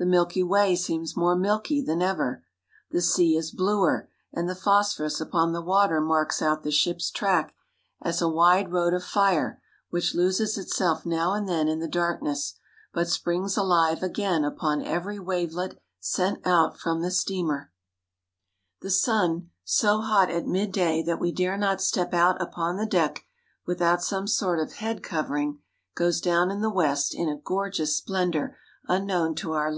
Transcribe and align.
The 0.00 0.06
Milky 0.06 0.44
Way 0.44 0.76
seems 0.76 1.16
more 1.16 1.34
milky 1.34 1.82
than 1.82 2.00
ever. 2.02 2.44
The 2.92 3.02
sea 3.02 3.36
is 3.36 3.50
bluer, 3.50 4.08
and 4.32 4.48
the 4.48 4.54
phosphorus 4.54 5.20
upon 5.20 5.52
the 5.52 5.60
water 5.60 6.00
marks 6.00 6.40
out 6.40 6.62
the 6.62 6.70
ship's 6.70 7.10
track 7.10 7.52
as 8.00 8.22
a 8.22 8.28
wide 8.28 8.70
road 8.70 8.94
of 8.94 9.02
fire 9.02 9.60
which 9.90 10.14
loses 10.14 10.56
itself 10.56 11.04
now 11.04 11.32
and 11.34 11.48
then 11.48 11.66
in 11.66 11.80
the 11.80 11.88
darkness, 11.88 12.54
but 12.94 13.08
springs 13.08 13.56
alive 13.56 14.00
again 14.04 14.44
upon 14.44 14.84
every 14.84 15.18
wavelet 15.18 15.76
sent 15.98 16.46
out 16.46 16.78
from 16.78 17.02
the 17.02 17.10
steamer. 17.10 17.72
SINGAPORE 18.80 18.82
AND 18.82 18.82
THE 18.82 18.84
MALAYS 18.84 19.02
203 19.02 19.48
The 19.48 19.48
sun, 19.48 19.50
so 19.64 20.00
hot 20.00 20.30
at 20.30 20.46
midday 20.46 21.02
that 21.02 21.18
we 21.18 21.32
dare 21.32 21.58
not 21.58 21.82
step 21.82 22.14
out 22.14 22.40
upon 22.40 22.76
the 22.76 22.86
deck 22.86 23.24
without 23.66 24.04
some 24.04 24.28
sort 24.28 24.60
of 24.60 24.74
head 24.74 25.02
covering, 25.02 25.58
goes 25.96 26.20
down 26.20 26.52
in 26.52 26.60
the 26.60 26.70
west 26.70 27.16
in 27.16 27.28
a 27.28 27.34
gorgeous 27.42 27.96
splendor 27.96 28.56
unknown 28.88 29.34
to 29.34 29.50
our. 29.54 29.74